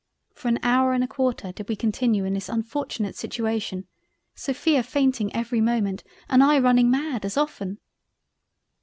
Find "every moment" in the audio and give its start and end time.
5.35-6.03